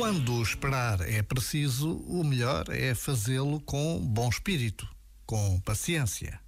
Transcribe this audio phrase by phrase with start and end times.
[0.00, 4.88] Quando esperar é preciso, o melhor é fazê-lo com bom espírito,
[5.26, 6.40] com paciência.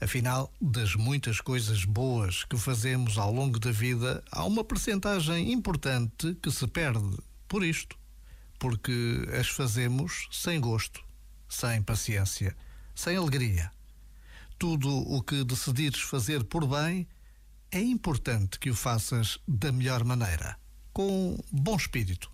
[0.00, 6.36] Afinal, das muitas coisas boas que fazemos ao longo da vida, há uma percentagem importante
[6.40, 7.18] que se perde
[7.48, 7.98] por isto,
[8.60, 11.04] porque as fazemos sem gosto,
[11.48, 12.56] sem paciência,
[12.94, 13.72] sem alegria.
[14.56, 17.08] Tudo o que decidires fazer por bem,
[17.72, 20.56] é importante que o faças da melhor maneira,
[20.92, 22.33] com bom espírito.